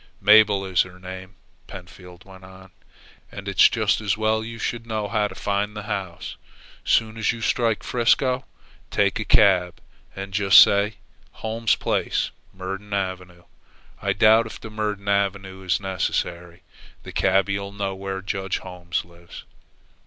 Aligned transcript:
"Mabel 0.19 0.65
is 0.65 0.81
her 0.81 0.99
name," 0.99 1.35
Pentfield 1.67 2.25
went 2.25 2.43
on. 2.43 2.71
"And 3.31 3.47
it's 3.47 3.69
just 3.69 4.01
as 4.01 4.17
well 4.17 4.43
you 4.43 4.57
should 4.57 4.87
know 4.87 5.07
how 5.07 5.27
to 5.27 5.35
find 5.35 5.77
the 5.77 5.83
house. 5.83 6.37
Soon 6.83 7.17
as 7.17 7.31
you 7.31 7.39
strike 7.39 7.83
'Frisco, 7.83 8.43
take 8.89 9.19
a 9.19 9.23
cab, 9.23 9.79
and 10.15 10.33
just 10.33 10.59
say, 10.59 10.95
'Holmes's 11.33 11.75
place, 11.75 12.31
Myrdon 12.51 12.91
Avenue' 12.95 13.43
I 14.01 14.13
doubt 14.13 14.47
if 14.47 14.59
the 14.59 14.71
Myrdon 14.71 15.07
Avenue 15.07 15.61
is 15.61 15.79
necessary. 15.79 16.63
The 17.03 17.11
cabby'll 17.11 17.71
know 17.71 17.93
where 17.93 18.23
Judge 18.23 18.57
Holmes 18.57 19.05
lives. 19.05 19.43